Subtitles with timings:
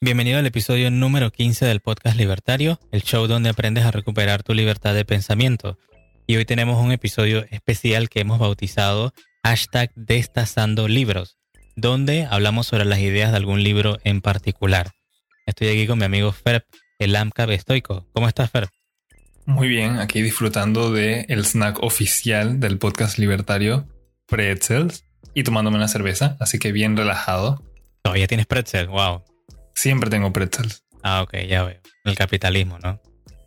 [0.00, 4.54] Bienvenido al episodio número 15 del podcast Libertario, el show donde aprendes a recuperar tu
[4.54, 5.78] libertad de pensamiento.
[6.26, 9.12] Y hoy tenemos un episodio especial que hemos bautizado
[9.44, 11.36] hashtag Destazando Libros,
[11.76, 14.90] donde hablamos sobre las ideas de algún libro en particular.
[15.44, 16.64] Estoy aquí con mi amigo Ferb,
[16.98, 18.06] el AMCAP estoico.
[18.12, 18.70] ¿Cómo estás, Ferb?
[19.44, 23.86] Muy bien, aquí disfrutando de snack oficial del podcast libertario,
[24.26, 25.04] pretzels,
[25.34, 27.62] y tomándome una cerveza, así que bien relajado.
[28.10, 29.22] Todavía tienes pretzels, wow.
[29.72, 30.82] Siempre tengo pretzels.
[31.04, 31.80] Ah, ok, ya veo.
[32.04, 33.00] El capitalismo, ¿no?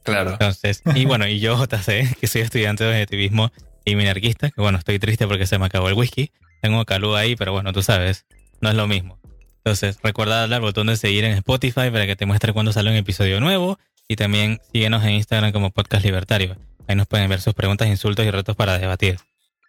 [0.03, 0.31] Claro.
[0.31, 3.51] Entonces, y bueno, y yo, JC, que soy estudiante de objetivismo
[3.83, 6.31] y minarquista, que bueno, estoy triste porque se me acabó el whisky.
[6.61, 8.25] Tengo calor ahí, pero bueno, tú sabes,
[8.61, 9.19] no es lo mismo.
[9.57, 12.89] Entonces, recuerda darle al botón de seguir en Spotify para que te muestre cuando sale
[12.89, 13.77] un episodio nuevo.
[14.07, 16.55] Y también síguenos en Instagram como Podcast Libertario.
[16.87, 19.17] Ahí nos pueden ver sus preguntas, insultos y retos para debatir.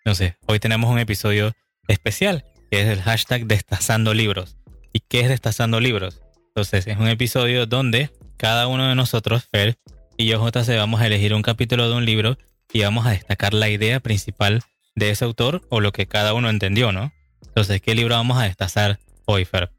[0.04, 1.52] Entonces, hoy tenemos un episodio
[1.88, 4.56] especial, que es el hashtag Destazando Libros.
[4.96, 6.22] ¿Y qué es Destazando Libros?
[6.46, 9.76] Entonces, es un episodio donde cada uno de nosotros, Fer
[10.16, 12.38] y yo, JC, vamos a elegir un capítulo de un libro
[12.72, 14.62] y vamos a destacar la idea principal
[14.94, 17.12] de ese autor o lo que cada uno entendió, ¿no?
[17.44, 19.72] Entonces, ¿qué libro vamos a destazar hoy, Fer?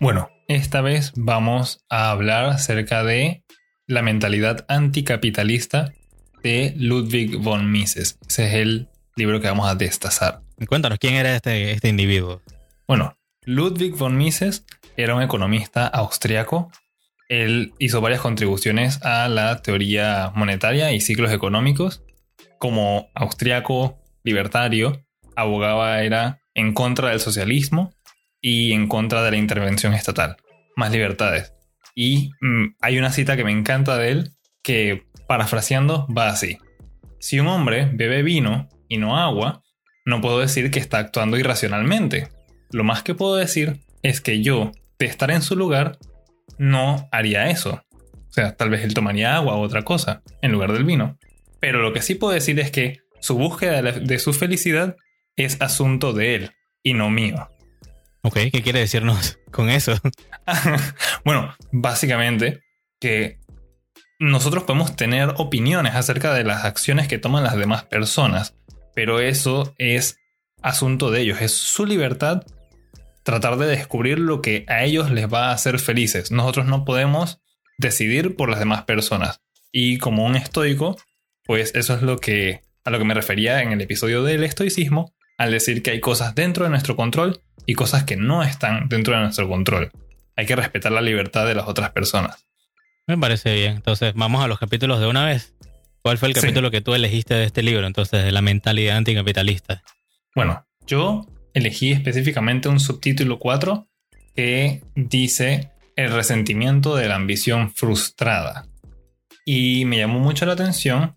[0.00, 3.44] Bueno, esta vez vamos a hablar acerca de
[3.86, 5.92] la mentalidad anticapitalista
[6.42, 8.18] de Ludwig von Mises.
[8.26, 10.40] Ese es el libro que vamos a destazar.
[10.66, 12.40] Cuéntanos, ¿quién era este, este individuo?
[12.88, 13.19] Bueno,
[13.50, 14.64] Ludwig von Mises
[14.96, 16.70] era un economista austriaco.
[17.28, 22.04] Él hizo varias contribuciones a la teoría monetaria y ciclos económicos.
[22.60, 27.92] Como austriaco libertario, abogaba era en contra del socialismo
[28.40, 30.36] y en contra de la intervención estatal.
[30.76, 31.52] Más libertades.
[31.96, 34.30] Y mm, hay una cita que me encanta de él
[34.62, 36.58] que, parafraseando, va así.
[37.18, 39.64] Si un hombre bebe vino y no agua,
[40.04, 42.28] no puedo decir que está actuando irracionalmente.
[42.72, 45.98] Lo más que puedo decir es que yo, de estar en su lugar,
[46.58, 47.82] no haría eso.
[48.28, 51.18] O sea, tal vez él tomaría agua u otra cosa en lugar del vino.
[51.58, 54.96] Pero lo que sí puedo decir es que su búsqueda de su felicidad
[55.36, 56.50] es asunto de él
[56.82, 57.48] y no mío.
[58.22, 59.94] Ok, ¿qué quiere decirnos con eso?
[61.24, 62.60] bueno, básicamente
[63.00, 63.38] que
[64.18, 68.54] nosotros podemos tener opiniones acerca de las acciones que toman las demás personas,
[68.94, 70.18] pero eso es
[70.62, 72.42] asunto de ellos, es su libertad
[73.22, 76.30] tratar de descubrir lo que a ellos les va a hacer felices.
[76.30, 77.40] Nosotros no podemos
[77.78, 79.40] decidir por las demás personas.
[79.72, 80.96] Y como un estoico,
[81.44, 85.14] pues eso es lo que a lo que me refería en el episodio del estoicismo,
[85.36, 89.14] al decir que hay cosas dentro de nuestro control y cosas que no están dentro
[89.14, 89.90] de nuestro control.
[90.36, 92.46] Hay que respetar la libertad de las otras personas.
[93.06, 93.76] Me parece bien.
[93.76, 95.54] Entonces, vamos a los capítulos de una vez.
[96.02, 99.82] ¿Cuál fue el capítulo que tú elegiste de este libro, entonces, de la mentalidad anticapitalista?
[100.34, 103.86] Bueno, yo elegí específicamente un subtítulo 4
[104.34, 108.66] que dice el resentimiento de la ambición frustrada.
[109.44, 111.16] Y me llamó mucho la atención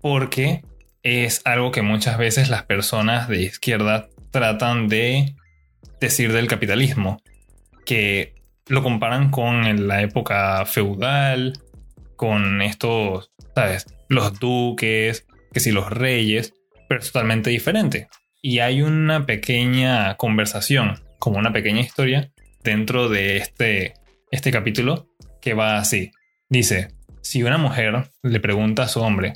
[0.00, 0.64] porque
[1.02, 5.34] es algo que muchas veces las personas de izquierda tratan de
[6.00, 7.22] decir del capitalismo,
[7.84, 8.34] que
[8.66, 11.52] lo comparan con la época feudal,
[12.16, 13.86] con estos, ¿sabes?
[14.08, 16.54] Los duques, que si los reyes,
[16.88, 18.08] pero es totalmente diferente.
[18.42, 22.32] Y hay una pequeña conversación, como una pequeña historia,
[22.64, 23.94] dentro de este,
[24.32, 25.08] este capítulo
[25.40, 26.10] que va así.
[26.48, 26.88] Dice,
[27.22, 29.34] si una mujer le pregunta a su hombre,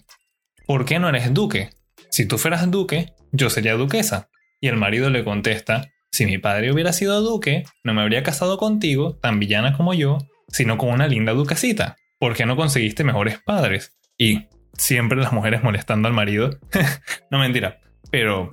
[0.67, 1.71] ¿por qué no eres duque?
[2.11, 4.29] Si tú fueras duque, yo sería duquesa.
[4.61, 8.59] Y el marido le contesta, si mi padre hubiera sido duque, no me habría casado
[8.59, 10.19] contigo, tan villana como yo,
[10.49, 11.97] sino con una linda duquesita.
[12.19, 13.97] ¿Por qué no conseguiste mejores padres?
[14.19, 14.47] Y
[14.77, 16.59] siempre las mujeres molestando al marido.
[17.31, 17.79] no mentira.
[18.11, 18.51] Pero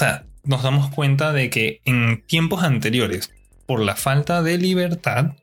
[0.00, 3.32] sea, nos damos cuenta de que en tiempos anteriores,
[3.66, 5.36] por la falta de libertad,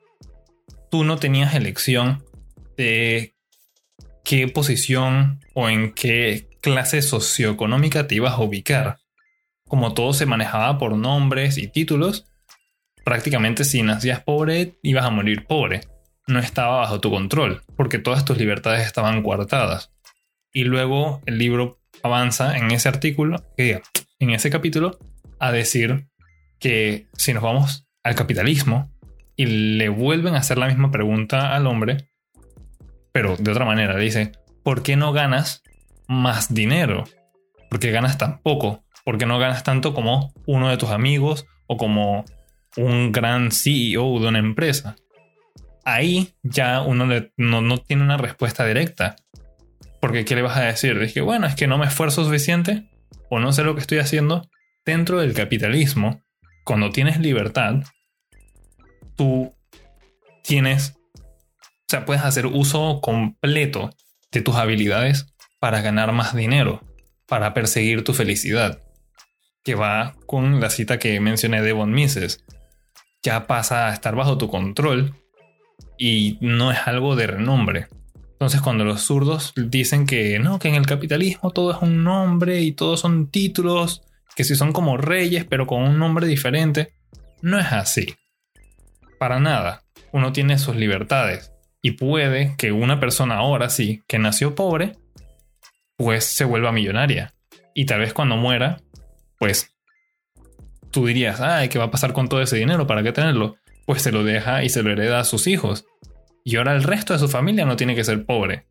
[0.92, 2.24] tú no tenías elección
[2.76, 3.36] de
[4.24, 8.98] qué posición o en qué clase socioeconómica te ibas a ubicar.
[9.68, 12.26] Como todo se manejaba por nombres y títulos,
[13.06, 15.82] prácticamente si nacías pobre ibas a morir pobre.
[16.28, 19.94] No estaba bajo tu control, porque todas tus libertades estaban coartadas.
[20.52, 23.82] Y luego el libro avanza en ese artículo, que
[24.20, 24.98] en ese capítulo
[25.40, 26.08] a decir
[26.60, 28.92] que si nos vamos al capitalismo
[29.36, 32.10] y le vuelven a hacer la misma pregunta al hombre,
[33.12, 34.32] pero de otra manera, dice,
[34.64, 35.64] ¿por qué no ganas
[36.08, 37.04] más dinero?
[37.70, 38.84] ¿Por qué ganas tan poco?
[39.06, 42.26] ¿Por qué no ganas tanto como uno de tus amigos o como
[42.76, 44.96] un gran CEO de una empresa?
[45.86, 47.06] Ahí ya uno
[47.38, 49.16] no, no tiene una respuesta directa.
[50.02, 51.00] Porque ¿qué le vas a decir?
[51.00, 52.90] Dije, bueno, es que no me esfuerzo suficiente
[53.30, 54.50] o no sé lo que estoy haciendo
[54.86, 56.22] dentro del capitalismo,
[56.64, 57.84] cuando tienes libertad,
[59.16, 59.54] tú
[60.44, 63.90] tienes, o sea, puedes hacer uso completo
[64.32, 66.82] de tus habilidades para ganar más dinero,
[67.26, 68.82] para perseguir tu felicidad,
[69.64, 72.46] que va con la cita que mencioné de Von Mises.
[73.24, 75.16] Ya pasa a estar bajo tu control
[75.98, 77.88] y no es algo de renombre.
[78.38, 82.62] Entonces cuando los zurdos dicen que no, que en el capitalismo todo es un nombre
[82.62, 84.04] y todos son títulos,
[84.36, 86.94] que si son como reyes pero con un nombre diferente,
[87.42, 88.14] no es así.
[89.18, 89.84] Para nada.
[90.12, 91.52] Uno tiene sus libertades
[91.82, 94.98] y puede que una persona ahora sí, que nació pobre,
[95.96, 97.34] pues se vuelva millonaria.
[97.74, 98.78] Y tal vez cuando muera,
[99.40, 99.76] pues
[100.92, 102.86] tú dirías, ay, ¿qué va a pasar con todo ese dinero?
[102.86, 103.58] ¿Para qué tenerlo?
[103.88, 105.86] Pues se lo deja y se lo hereda a sus hijos.
[106.48, 108.68] Y ahora el resto de su familia no tiene que ser pobre.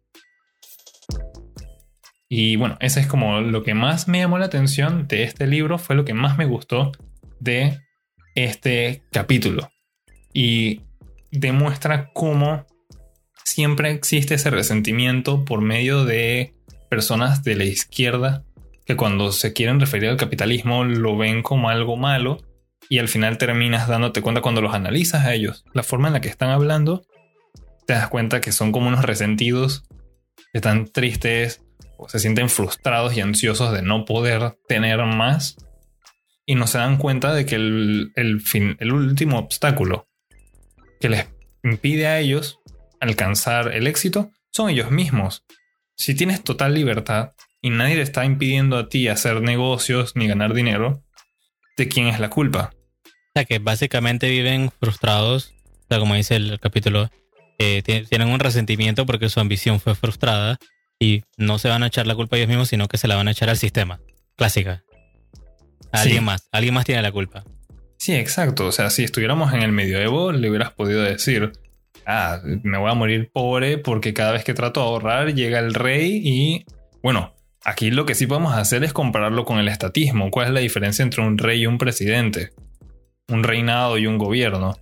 [2.26, 5.76] Y bueno, ese es como lo que más me llamó la atención de este libro,
[5.76, 6.93] fue lo que más me gustó
[7.38, 7.78] de
[8.34, 9.69] este capítulo.
[10.32, 10.81] Y
[11.31, 12.64] demuestra cómo
[13.44, 16.55] siempre existe ese resentimiento por medio de
[16.88, 18.43] personas de la izquierda
[18.87, 22.38] que cuando se quieren referir al capitalismo lo ven como algo malo
[22.88, 26.23] y al final terminas dándote cuenta cuando los analizas a ellos, la forma en la
[26.23, 27.02] que están hablando
[27.87, 29.85] te das cuenta que son como unos resentidos,
[30.53, 31.62] que están tristes
[31.97, 35.56] o se sienten frustrados y ansiosos de no poder tener más
[36.44, 40.09] y no se dan cuenta de que el, fin, el último obstáculo
[41.00, 41.27] que les
[41.62, 42.61] impide a ellos
[43.00, 45.44] alcanzar el éxito son ellos mismos.
[45.97, 50.55] Si tienes total libertad y nadie te está impidiendo a ti hacer negocios ni ganar
[50.55, 51.03] dinero,
[51.77, 52.73] ¿de quién es la culpa?
[53.05, 57.11] O sea que básicamente viven frustrados, o sea, como dice el capítulo,
[57.58, 60.58] eh, tienen un resentimiento porque su ambición fue frustrada
[60.99, 63.17] y no se van a echar la culpa a ellos mismos, sino que se la
[63.17, 64.00] van a echar al sistema.
[64.37, 64.82] Clásica.
[65.93, 66.49] alguien más.
[66.53, 67.44] Alguien más tiene la culpa.
[67.99, 68.67] Sí, exacto.
[68.67, 71.53] O sea, si estuviéramos en el medioevo, le hubieras podido decir,
[72.06, 75.75] ah, me voy a morir pobre porque cada vez que trato de ahorrar llega el
[75.75, 76.67] rey y,
[77.02, 80.31] bueno, aquí lo que sí podemos hacer es compararlo con el estatismo.
[80.31, 82.50] ¿Cuál es la diferencia entre un rey y un presidente?
[83.29, 84.76] Un reinado y un gobierno.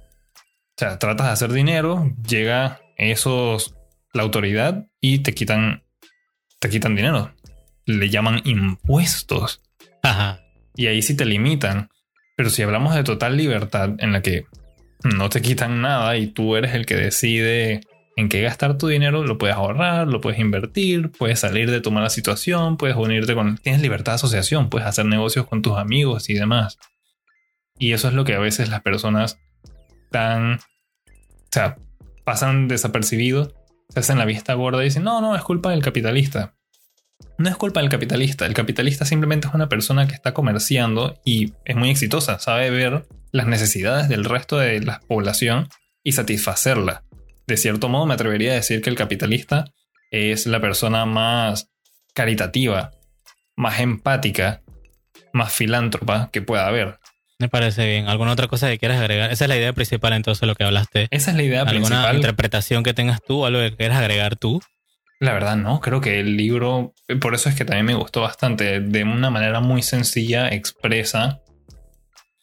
[0.76, 3.76] O sea, tratas de hacer dinero, llega esos,
[4.12, 5.84] la autoridad y te quitan,
[6.58, 7.32] te quitan dinero.
[7.86, 9.62] Le llaman impuestos.
[10.02, 10.40] Ajá.
[10.74, 11.90] Y ahí sí te limitan.
[12.36, 14.46] Pero si hablamos de total libertad en la que
[15.04, 17.82] no te quitan nada y tú eres el que decide
[18.16, 21.92] en qué gastar tu dinero, lo puedes ahorrar, lo puedes invertir, puedes salir de tu
[21.92, 23.58] mala situación, puedes unirte con...
[23.58, 26.78] Tienes libertad de asociación, puedes hacer negocios con tus amigos y demás.
[27.78, 29.38] Y eso es lo que a veces las personas
[30.14, 31.76] o sea,
[32.24, 33.54] pasan desapercibidos,
[33.88, 36.54] se hacen la vista gorda y dicen, no, no, es culpa del capitalista.
[37.38, 41.52] No es culpa del capitalista, el capitalista simplemente es una persona que está comerciando y
[41.64, 45.68] es muy exitosa, sabe ver las necesidades del resto de la población
[46.04, 47.04] y satisfacerla.
[47.46, 49.64] De cierto modo me atrevería a decir que el capitalista
[50.10, 51.70] es la persona más
[52.14, 52.92] caritativa,
[53.56, 54.62] más empática,
[55.32, 56.98] más filántropa que pueda haber.
[57.38, 58.08] Me parece bien.
[58.08, 59.32] ¿Alguna otra cosa que quieras agregar?
[59.32, 61.08] Esa es la idea principal entonces de lo que hablaste.
[61.10, 61.98] Esa es la idea principal.
[61.98, 64.62] ¿Alguna interpretación que tengas tú o algo que quieras agregar tú?
[65.20, 68.80] La verdad no, creo que el libro, por eso es que también me gustó bastante,
[68.80, 71.40] de una manera muy sencilla expresa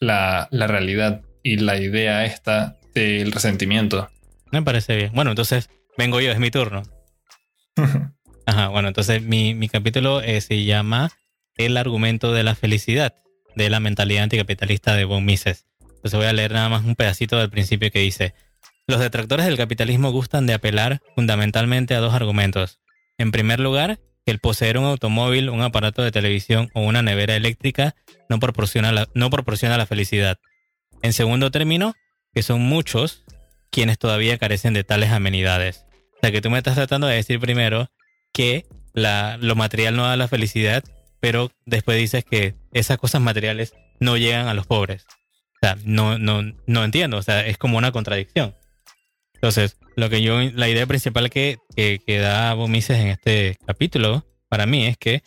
[0.00, 4.10] la, la realidad y la idea esta del resentimiento.
[4.50, 5.12] Me parece bien.
[5.14, 6.82] Bueno, entonces vengo yo, es mi turno.
[8.46, 11.10] Ajá, bueno, entonces mi, mi capítulo eh, se llama
[11.56, 13.14] El argumento de la felicidad
[13.56, 15.66] de la mentalidad anticapitalista de von Mises.
[15.80, 18.34] Entonces voy a leer nada más un pedacito del principio que dice,
[18.86, 22.80] los detractores del capitalismo gustan de apelar fundamentalmente a dos argumentos.
[23.18, 27.36] En primer lugar, que el poseer un automóvil, un aparato de televisión o una nevera
[27.36, 27.94] eléctrica
[28.28, 30.38] no proporciona la, no proporciona la felicidad.
[31.02, 31.94] En segundo término,
[32.34, 33.24] que son muchos
[33.70, 35.86] quienes todavía carecen de tales amenidades.
[36.16, 37.90] O sea que tú me estás tratando de decir primero
[38.32, 40.84] que la, lo material no da la felicidad
[41.22, 45.06] pero después dices que esas cosas materiales no llegan a los pobres.
[45.06, 48.56] O sea, no, no, no entiendo, o sea, es como una contradicción.
[49.34, 54.66] Entonces, lo que yo, la idea principal que, que, da Bomises en este capítulo, para
[54.66, 55.22] mí, es que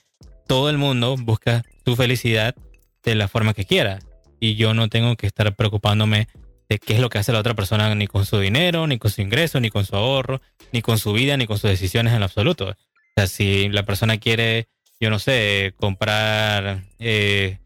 [0.47, 2.55] todo el mundo busca su felicidad
[3.03, 3.99] de la forma que quiera.
[4.39, 6.27] Y yo no tengo que estar preocupándome
[6.69, 9.11] de qué es lo que hace la otra persona, ni con su dinero, ni con
[9.11, 12.23] su ingreso, ni con su ahorro, ni con su vida, ni con sus decisiones en
[12.23, 12.69] absoluto.
[12.69, 12.75] O
[13.15, 14.67] sea, si la persona quiere
[14.99, 17.59] yo no sé, comprar, eh,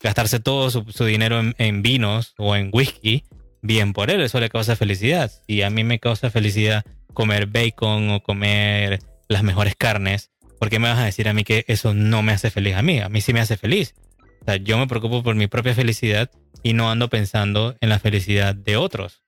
[0.00, 3.24] gastarse todo su, dinero en, vinos o en whisky,
[3.62, 5.30] bien por él, eso le causa felicidad.
[5.46, 10.78] Y a mí me causa felicidad comer bacon o comer las mejores carnes, ¿por qué
[10.78, 13.00] me vas a decir a mí que eso no me hace feliz a mí?
[13.00, 13.94] A mí sí me hace feliz.
[14.42, 16.30] O sea, yo me preocupo por mi propia felicidad
[16.62, 19.22] y no ando pensando en la felicidad de otros,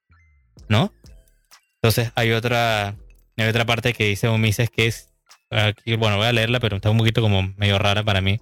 [0.69, 0.93] ¿no?
[1.77, 2.97] Entonces hay otra,
[3.37, 5.12] hay otra parte que dice Umises que es,
[5.99, 8.41] bueno, voy a leerla, pero está un poquito como medio rara para mí.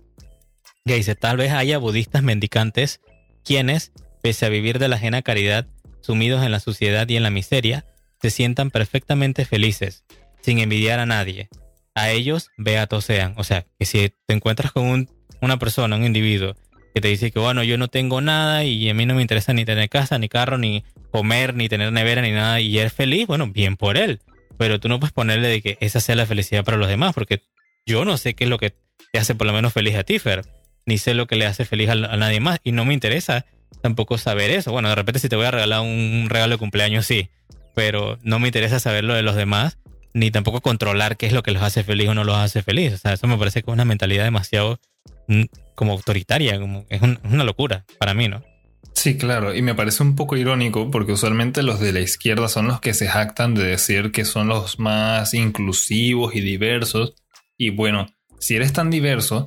[0.85, 3.01] Que dice, tal vez haya budistas mendicantes
[3.45, 5.67] quienes, pese a vivir de la ajena caridad,
[6.01, 7.85] sumidos en la suciedad y en la miseria,
[8.21, 10.05] se sientan perfectamente felices,
[10.41, 11.49] sin envidiar a nadie.
[11.95, 13.35] A ellos, beatos sean.
[13.37, 15.09] O sea, que si te encuentras con
[15.41, 16.55] una persona, un individuo,
[16.95, 19.53] que te dice que, bueno, yo no tengo nada y a mí no me interesa
[19.53, 23.27] ni tener casa, ni carro, ni comer, ni tener nevera, ni nada, y es feliz,
[23.27, 24.21] bueno, bien por él.
[24.61, 27.45] Pero tú no puedes ponerle de que esa sea la felicidad para los demás, porque
[27.87, 28.75] yo no sé qué es lo que
[29.11, 30.45] te hace por lo menos feliz a ti, Fer,
[30.85, 33.47] ni sé lo que le hace feliz a, nadie más, y no me interesa
[33.81, 34.71] tampoco saber eso.
[34.71, 37.31] Bueno, de repente si te voy a regalar un regalo de cumpleaños, sí,
[37.75, 39.79] pero no me interesa saber lo de los demás,
[40.13, 42.93] ni tampoco controlar qué es lo que los hace feliz o no los hace feliz.
[42.93, 44.79] O sea, eso me parece que es una mentalidad demasiado
[45.27, 48.45] mm, como autoritaria, como es, una locura para mí, ¿no?
[48.95, 52.69] Sí, claro, y me parece un poco irónico porque usualmente los de la izquierda son
[52.69, 57.15] los que se jactan de decir que son los más inclusivos y diversos.
[57.57, 59.45] Y bueno, si eres tan diverso,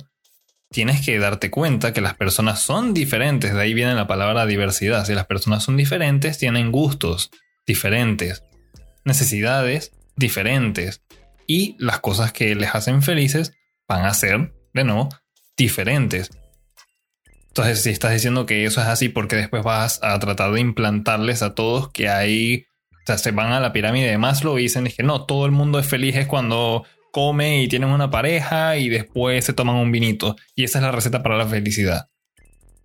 [0.70, 5.04] tienes que darte cuenta que las personas son diferentes, de ahí viene la palabra diversidad.
[5.04, 7.30] Si las personas son diferentes, tienen gustos
[7.66, 8.42] diferentes,
[9.04, 11.02] necesidades diferentes
[11.46, 13.52] y las cosas que les hacen felices
[13.86, 15.08] van a ser, de nuevo,
[15.56, 16.30] diferentes.
[17.56, 21.40] Entonces, si estás diciendo que eso es así porque después vas a tratar de implantarles
[21.40, 24.88] a todos que hay, o sea, se van a la pirámide de Maslow y dicen
[24.88, 28.88] que no, todo el mundo es feliz es cuando come y tienen una pareja y
[28.88, 30.34] después se toman un vinito.
[30.56, 32.08] Y esa es la receta para la felicidad.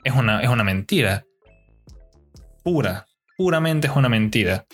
[0.03, 1.25] Es una, es una mentira.
[2.63, 3.07] Pura.
[3.37, 4.67] Puramente es una mentira.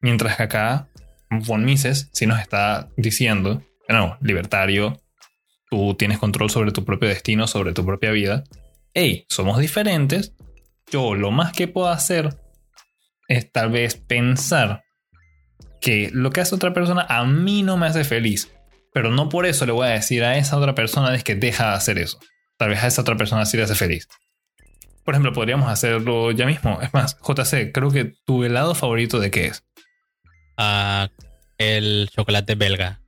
[0.00, 0.88] Mientras que acá,
[1.28, 4.98] Von Mises sí nos está diciendo, no, libertario,
[5.68, 8.44] tú tienes control sobre tu propio destino, sobre tu propia vida.
[8.94, 10.34] Hey, somos diferentes.
[10.90, 12.36] Yo lo más que puedo hacer
[13.26, 14.84] es tal vez pensar
[15.80, 18.52] que lo que hace otra persona a mí no me hace feliz.
[18.92, 21.70] Pero no por eso le voy a decir a esa otra persona es que deja
[21.70, 22.18] de hacer eso.
[22.58, 24.08] Tal vez a esa otra persona sí le hace feliz.
[25.04, 26.78] Por ejemplo, podríamos hacerlo ya mismo.
[26.82, 29.64] Es más, JC, creo que tu helado favorito de qué es.
[30.58, 31.08] Ah,
[31.56, 33.00] el chocolate belga.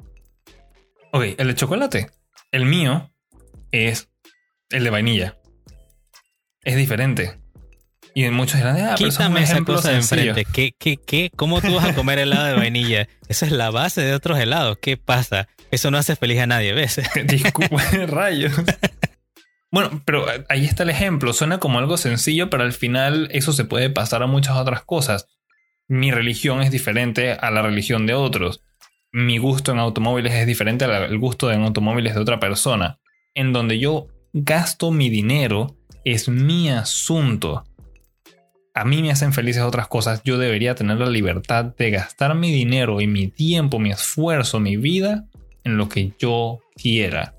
[1.13, 2.11] Ok, el de chocolate.
[2.51, 3.13] El mío
[3.71, 4.09] es
[4.71, 5.37] el de vainilla.
[6.65, 7.39] Es diferente.
[8.15, 10.45] Y muchos dirán, ah, Quítame esa cosa de enfrente.
[10.45, 11.31] ¿Qué, qué, qué?
[11.35, 13.09] ¿Cómo tú vas a comer helado de vainilla?
[13.29, 14.79] Esa es la base de otros helados.
[14.81, 15.49] ¿Qué pasa?
[15.71, 17.01] Eso no hace feliz a nadie, ¿ves?
[17.27, 18.53] Disculpa, rayos.
[19.73, 21.33] Bueno, pero ahí está el ejemplo.
[21.33, 25.27] Suena como algo sencillo, pero al final eso se puede pasar a muchas otras cosas.
[25.89, 28.63] Mi religión es diferente a la religión de otros.
[29.11, 33.01] Mi gusto en automóviles es diferente al gusto en automóviles de otra persona.
[33.35, 37.65] En donde yo gasto mi dinero es mi asunto.
[38.75, 40.23] A mí me hacen felices otras cosas.
[40.25, 44.77] Yo debería tener la libertad de gastar mi dinero y mi tiempo, mi esfuerzo, mi
[44.77, 45.27] vida
[45.63, 47.35] en lo que yo quiera.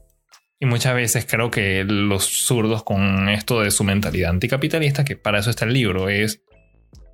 [0.60, 5.40] Y muchas veces creo que los zurdos con esto de su mentalidad anticapitalista, que para
[5.40, 6.42] eso está el libro, es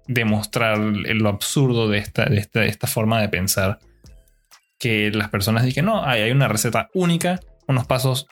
[0.08, 3.80] demostrar lo absurdo de esta, de esta, forma de pensar.
[4.78, 8.28] Que las personas dicen, no, hay, hay una receta única, unos pasos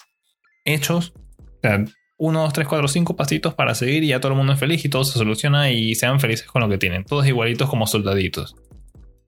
[0.65, 1.83] hechos, o sea,
[2.19, 4.83] uno, dos, tres, cuatro, cinco pasitos para seguir y ya todo el mundo es feliz
[4.83, 7.05] y todo se soluciona y sean felices con lo que tienen.
[7.05, 8.55] Todos igualitos como soldaditos.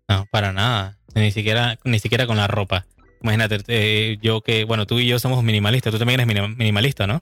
[0.10, 0.98] No, para nada.
[1.15, 2.86] Ni siquiera, ni siquiera con la ropa.
[3.21, 7.21] Imagínate, eh, yo que, bueno, tú y yo somos minimalistas, tú también eres minimalista, ¿no?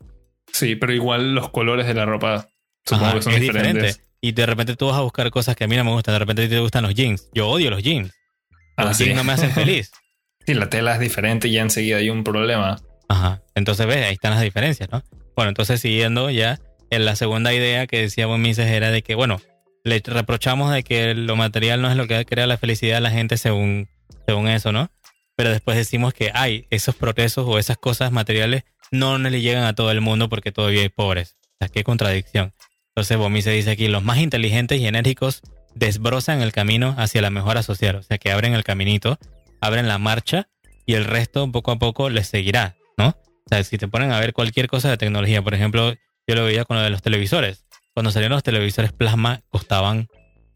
[0.52, 2.48] Sí, pero igual los colores de la ropa
[2.84, 4.02] supongo que son diferentes.
[4.22, 6.20] Y de repente tú vas a buscar cosas que a mí no me gustan, de
[6.20, 7.30] repente te gustan los jeans.
[7.34, 8.12] Yo odio los jeans.
[8.76, 9.92] Los ah, jeans no me hacen feliz.
[10.48, 12.82] Sí, la tela es diferente y ya enseguida hay un problema.
[13.08, 13.44] Ajá.
[13.54, 15.04] Entonces, ves, ahí están las diferencias, ¿no?
[15.40, 19.16] Bueno, entonces siguiendo ya, en la segunda idea que decía Buen Mises era de que,
[19.16, 19.40] bueno,
[19.86, 23.10] le reprochamos de que lo material no es lo que crea la felicidad a la
[23.10, 23.88] gente según,
[24.28, 24.92] según eso, ¿no?
[25.38, 29.76] pero después decimos que hay esos progresos o esas cosas materiales no le llegan a
[29.76, 31.38] todo el mundo porque todavía hay pobres.
[31.42, 32.54] O sea, qué contradicción.
[32.90, 35.42] Entonces Bomi se dice aquí, los más inteligentes y enérgicos
[35.74, 39.18] desbrozan el camino hacia la mejora social, o sea, que abren el caminito,
[39.62, 40.50] abren la marcha
[40.86, 43.16] y el resto poco a poco les seguirá, ¿no?
[43.50, 45.96] O sea, si te ponen a ver cualquier cosa de tecnología, por ejemplo,
[46.28, 47.66] yo lo veía con lo de los televisores.
[47.96, 50.08] Cuando salieron los televisores plasma costaban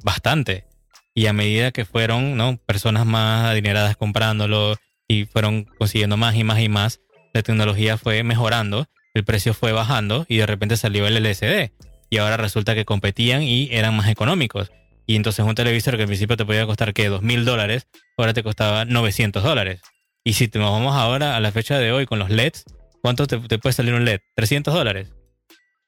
[0.03, 0.67] bastante.
[1.15, 2.57] Y a medida que fueron ¿no?
[2.57, 4.75] personas más adineradas comprándolo
[5.07, 6.99] y fueron consiguiendo más y más y más,
[7.33, 8.85] la tecnología fue mejorando,
[9.15, 11.71] el precio fue bajando y de repente salió el LCD.
[12.11, 14.71] Y ahora resulta que competían y eran más económicos.
[15.07, 18.35] Y entonces un televisor que al principio te podía costar que dos mil dólares, ahora
[18.35, 19.81] te costaba 900 dólares.
[20.23, 22.65] Y si nos vamos ahora a la fecha de hoy con los LEDs,
[23.03, 24.21] ¿cuánto te, puede salir un LED?
[24.35, 25.09] ¿300 dólares?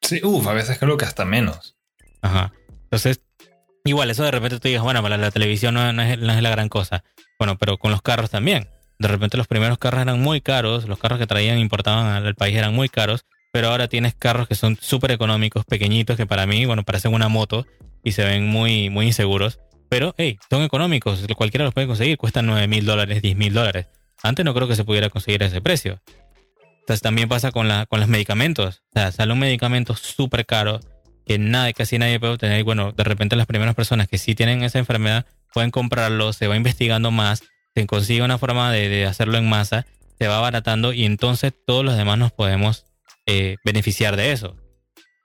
[0.01, 1.75] Sí, uff, a veces creo que hasta menos.
[2.22, 2.53] Ajá.
[2.84, 3.22] Entonces,
[3.86, 6.41] igual, eso de repente tú digas, bueno, la, la televisión no, no, es, no es
[6.41, 7.03] la gran cosa.
[7.39, 8.69] Bueno, pero con los carros también.
[9.00, 12.55] De repente los primeros carros eran muy caros, los carros que traían, importaban al país
[12.55, 16.65] eran muy caros, pero ahora tienes carros que son súper económicos, pequeñitos, que para mí,
[16.65, 17.65] bueno, parecen una moto
[18.03, 19.60] y se ven muy, muy inseguros.
[19.89, 23.88] Pero, hey, son económicos, cualquiera los puede conseguir, cuestan 9 mil dólares, 10 mil dólares.
[24.24, 26.01] Antes no creo que se pudiera conseguir ese precio.
[26.86, 28.84] Entonces también pasa con, la, con los medicamentos.
[28.89, 30.80] O sea, sale un medicamento súper caro
[31.25, 32.60] que nadie, casi nadie puede obtener.
[32.60, 36.46] Y bueno, de repente las primeras personas que sí tienen esa enfermedad pueden comprarlo, se
[36.46, 37.42] va investigando más,
[37.74, 39.88] se consigue una forma de, hacerlo en masa,
[40.20, 42.86] se va abaratando y entonces todos los demás nos podemos
[43.25, 44.56] eh, beneficiar de eso.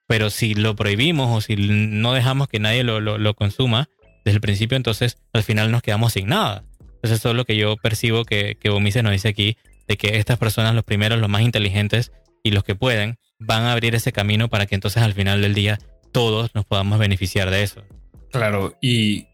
[0.06, 3.90] Pero si lo prohibimos o si no dejamos que nadie lo, lo, consuma
[4.24, 6.64] desde el principio, entonces al final nos quedamos sin nada.
[6.80, 9.58] Entonces eso es lo que yo percibo que, que Bomice nos dice aquí,
[9.90, 12.12] de que estas personas, los primeros, los más inteligentes
[12.44, 15.52] y los que pueden, van a abrir ese camino para que entonces al final del
[15.52, 15.80] día
[16.12, 17.82] todos nos podamos beneficiar de eso.
[18.30, 19.26] Claro, y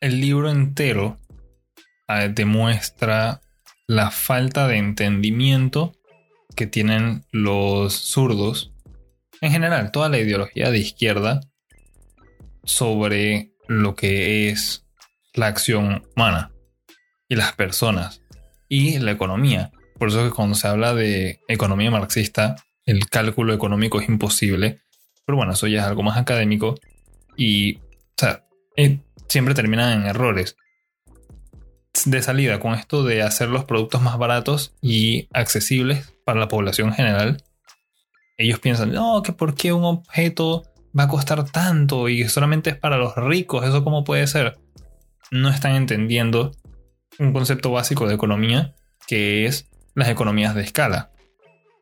[0.00, 1.18] el libro entero
[2.30, 3.42] demuestra
[3.86, 5.92] la falta de entendimiento
[6.56, 8.72] que tienen los zurdos,
[9.42, 11.40] en general, toda la ideología de izquierda,
[12.64, 14.86] sobre lo que es
[15.34, 16.50] la acción humana
[17.28, 18.22] y las personas
[18.68, 19.70] y la economía.
[19.98, 24.80] Por eso que cuando se habla de economía marxista, el cálculo económico es imposible.
[25.26, 26.74] Pero bueno, eso ya es algo más académico
[27.36, 27.80] y, o
[28.16, 28.44] sea,
[28.76, 30.56] eh, siempre terminan en errores
[32.04, 36.92] de salida con esto de hacer los productos más baratos y accesibles para la población
[36.92, 37.42] general,
[38.36, 40.62] ellos piensan, no, que por qué un objeto
[40.96, 44.58] va a costar tanto y solamente es para los ricos, eso cómo puede ser.
[45.30, 46.52] No están entendiendo
[47.18, 48.74] un concepto básico de economía
[49.06, 51.10] que es las economías de escala.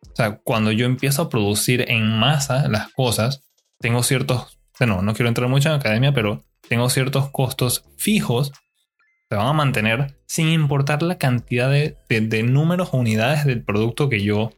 [0.02, 3.42] O sea, cuando yo empiezo a producir en masa las cosas,
[3.80, 8.52] tengo ciertos, bueno, no quiero entrar mucho en academia, pero tengo ciertos costos fijos
[9.28, 14.22] se van a mantener sin importar la cantidad de, números o unidades del producto que
[14.22, 14.52] yo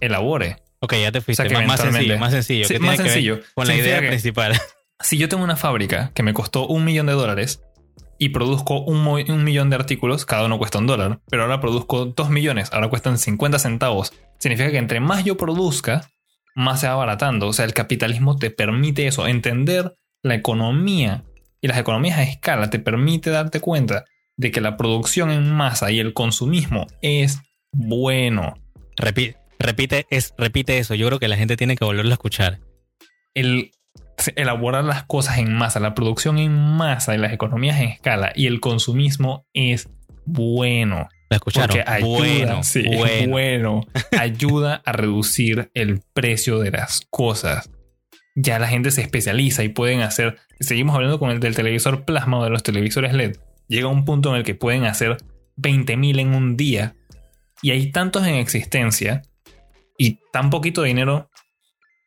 [0.00, 0.62] elabore.
[0.80, 1.48] Ok, ya te fuiste.
[1.66, 2.80] más, sencillo, más sencillo.
[2.80, 3.40] más sencillo.
[3.54, 4.52] con la idea principal.
[5.00, 7.62] Si yo tengo una fábrica que me costó un millón de dólares
[8.18, 12.06] y produzco un, un, millón de artículos, cada uno cuesta un dólar, pero ahora produzco
[12.06, 14.12] dos millones, ahora cuestan 50 centavos.
[14.38, 16.08] Significa que entre más yo produzca,
[16.54, 17.48] más se va abaratando.
[17.48, 21.24] O sea, el capitalismo te permite eso, entender la economía
[21.60, 24.04] y las economías a escala te permite darte cuenta
[24.36, 27.40] de que la producción en masa y el consumismo es
[27.72, 28.54] bueno.
[28.96, 30.94] Repite, repite, es, repite eso.
[30.94, 32.60] Yo creo que la gente tiene que volverlo a escuchar.
[33.34, 33.72] El
[34.34, 38.46] elaborar las cosas en masa, la producción en masa y las economías en escala y
[38.46, 39.88] el consumismo es
[40.24, 41.08] bueno.
[41.28, 41.68] ¿La escucharon?
[41.68, 42.60] Porque ayuda, bueno,
[43.28, 43.80] bueno.
[44.18, 47.70] ayuda a reducir el precio de las cosas
[48.36, 52.38] ya la gente se especializa y pueden hacer, seguimos hablando con el del televisor plasma
[52.38, 55.16] o de los televisores LED, llega un punto en el que pueden hacer
[55.56, 56.94] 20.000 en un día
[57.62, 59.22] y hay tantos en existencia
[59.96, 61.30] y tan poquito dinero,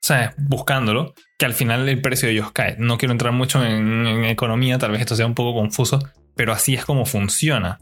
[0.01, 0.31] ¿sabes?
[0.37, 2.75] Buscándolo, que al final el precio de ellos cae.
[2.79, 5.99] No quiero entrar mucho en, economía, tal vez esto sea un poco confuso,
[6.35, 7.79] pero así es como funciona.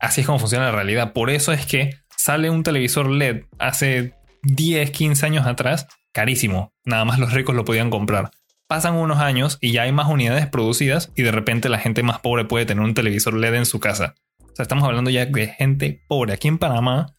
[0.00, 1.12] Así es como funciona la realidad.
[1.12, 6.72] Por eso es que sale un televisor LED hace 10, 15 años atrás carísimo.
[6.84, 8.30] Nada más los ricos lo podían comprar.
[8.68, 12.20] Pasan unos años y ya hay más unidades producidas y de repente la gente más
[12.20, 14.14] pobre puede tener un televisor LED en su casa.
[14.40, 16.34] O sea, estamos hablando ya de gente pobre.
[16.34, 17.14] Aquí en Panamá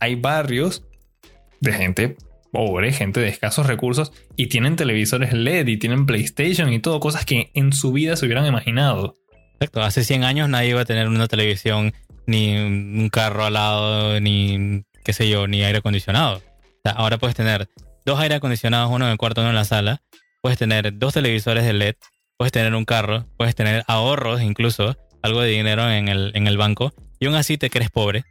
[0.00, 0.84] hay barrios
[1.60, 2.16] de gente
[2.52, 7.24] pobre, gente de escasos recursos y tienen televisores LED y tienen PlayStation y todo, cosas
[7.24, 9.14] que en su vida se hubieran imaginado.
[9.54, 11.92] Exacto, hace 100 años nadie iba a tener una televisión,
[12.26, 16.42] ni un carro al lado, ni qué sé yo, ni aire acondicionado.
[16.84, 17.68] Ahora puedes tener
[18.06, 20.02] dos aire acondicionados, uno en el cuarto, uno en la sala.
[20.42, 21.96] Puedes tener dos televisores de LED,
[22.38, 26.56] puedes tener un carro, puedes tener ahorros incluso, algo de dinero en el, en el
[26.56, 28.24] banco, y aún así te crees pobre.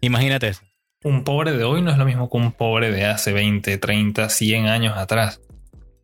[0.00, 0.65] Imagínate eso.
[1.06, 4.28] Un pobre de hoy no es lo mismo que un pobre de hace 20, 30,
[4.28, 5.40] 100 años atrás.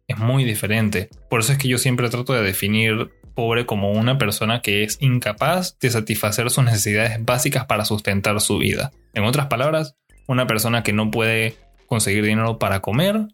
[0.07, 1.11] Es muy diferente.
[1.29, 4.99] Por eso es que yo siempre trato de definir pobre como una persona que es
[5.01, 8.93] incapaz de satisfacer sus necesidades básicas para sustentar su vida.
[9.13, 9.97] En otras palabras,
[10.29, 11.57] una persona que no puede
[11.89, 13.27] conseguir dinero para comer,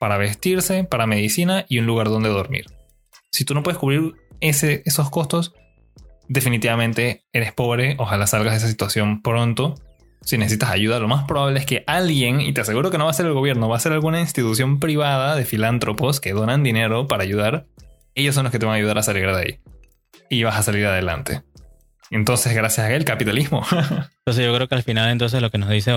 [0.00, 2.64] para vestirse, para medicina y un lugar donde dormir.
[3.30, 5.54] Si tú no puedes cubrir esos costos,
[6.26, 9.76] definitivamente eres pobre, ojalá salgas de esa situación pronto.
[10.22, 13.10] Si necesitas ayuda, lo más probable es que alguien, y te aseguro que no va
[13.10, 17.06] a ser el gobierno, va a ser alguna institución privada de filántropos que donan dinero
[17.06, 17.66] para ayudar.
[18.14, 19.60] Ellos son los que te van a ayudar a salir de ahí.
[20.28, 21.42] Y vas a salir adelante.
[22.10, 23.64] Entonces, gracias a él, capitalismo.
[23.70, 25.92] entonces yo creo que al final entonces lo que nos dice,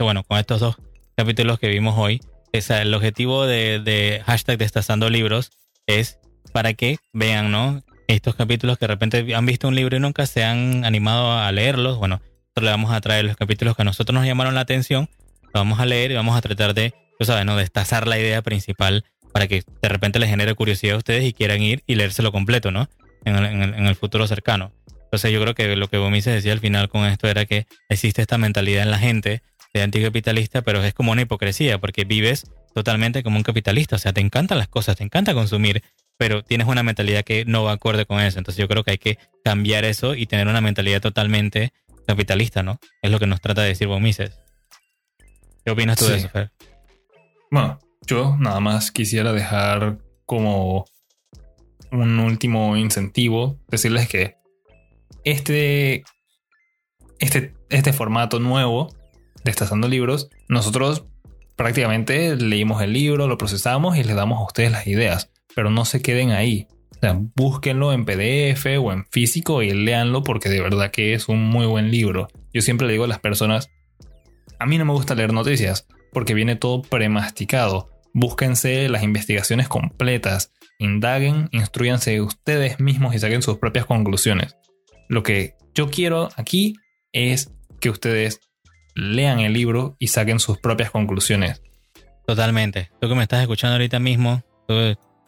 [0.00, 0.76] bueno, con estos dos
[1.16, 2.20] capítulos que vimos hoy,
[2.52, 5.50] el objetivo de, de hashtag Destazando Libros
[5.86, 6.18] es
[6.52, 7.82] para que vean, ¿no?
[8.06, 11.50] Estos capítulos que de repente han visto un libro y nunca se han animado a
[11.50, 11.98] leerlos.
[11.98, 12.20] Bueno,
[12.62, 15.08] le vamos a traer los capítulos que a nosotros nos llamaron la atención,
[15.42, 17.56] los vamos a leer y vamos a tratar de, tú sabes, ¿no?
[17.56, 21.60] Destazar la idea principal para que de repente les genere curiosidad a ustedes y quieran
[21.62, 22.88] ir y leérselo completo, ¿no?
[23.24, 24.72] En el, en el, futuro cercano.
[25.04, 28.22] Entonces yo creo que lo que Bomis decía al final con esto era que existe
[28.22, 33.22] esta mentalidad en la gente de anticapitalista, pero es como una hipocresía, porque vives totalmente
[33.22, 35.82] como un capitalista, o sea, te encantan las cosas, te encanta consumir,
[36.16, 38.38] pero tienes una mentalidad que no va acorde con eso.
[38.38, 41.72] Entonces yo creo que hay que cambiar eso y tener una mentalidad totalmente
[42.06, 42.78] capitalista, ¿no?
[43.02, 44.40] Es lo que nos trata de decir Bomises.
[45.64, 46.52] ¿Qué opinas tú de eso, Fer?
[47.50, 50.84] Bueno, yo nada más quisiera dejar como
[51.90, 54.36] un último incentivo, decirles que
[55.24, 56.02] este,
[57.18, 58.88] este, este formato nuevo
[59.44, 61.04] Destazando Libros, nosotros
[61.54, 65.84] prácticamente leímos el libro, lo procesamos y les damos a ustedes las ideas, pero no
[65.84, 66.66] se queden ahí.
[66.96, 71.28] O sea, búsquenlo en PDF o en físico y léanlo porque de verdad que es
[71.28, 72.28] un muy buen libro.
[72.52, 73.70] Yo siempre le digo a las personas,
[74.58, 77.90] a mí no me gusta leer noticias porque viene todo premasticado.
[78.14, 84.56] Búsquense las investigaciones completas, indaguen, instruyanse ustedes mismos y saquen sus propias conclusiones.
[85.08, 86.74] Lo que yo quiero aquí
[87.12, 88.40] es que ustedes
[88.94, 91.60] lean el libro y saquen sus propias conclusiones.
[92.26, 92.90] Totalmente.
[93.00, 94.42] Tú que me estás escuchando ahorita mismo,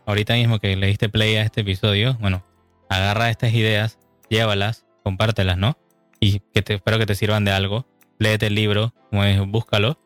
[0.06, 2.44] ahorita mismo que le diste play a este episodio, bueno,
[2.88, 3.98] agarra estas ideas,
[4.30, 5.76] llévalas, compártelas, ¿no?
[6.20, 7.86] Y que te, espero que te sirvan de algo.
[8.18, 9.98] Léete el libro, como es, búscalo.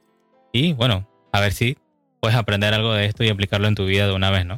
[0.52, 1.78] Y bueno, a ver si
[2.18, 4.56] puedes aprender algo de esto y aplicarlo en tu vida de una vez, ¿no?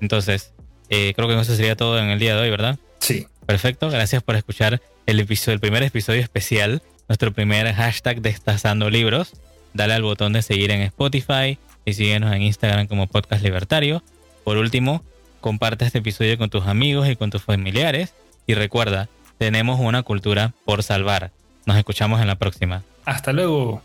[0.00, 0.54] Entonces,
[0.90, 2.78] eh, creo que eso sería todo en el día de hoy, ¿verdad?
[3.00, 3.26] Sí.
[3.46, 9.32] Perfecto, gracias por escuchar el, episodio, el primer episodio especial nuestro primer hashtag Destazando Libros.
[9.72, 14.02] Dale al botón de seguir en Spotify y síguenos en Instagram como Podcast Libertario.
[14.44, 15.02] Por último,
[15.40, 18.14] comparte este episodio con tus amigos y con tus familiares.
[18.46, 21.30] Y recuerda, tenemos una cultura por salvar.
[21.66, 22.82] Nos escuchamos en la próxima.
[23.04, 23.82] Hasta luego.